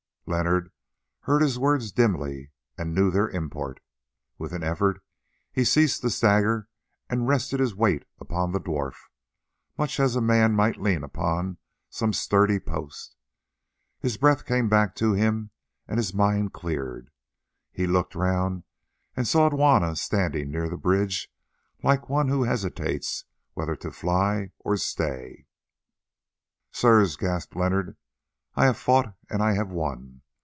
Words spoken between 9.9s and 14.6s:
as a man might lean upon some sturdy post. His breath